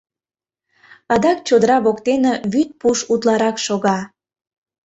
[1.13, 3.99] Адак чодыра воктене вӱд пуш утларак шога.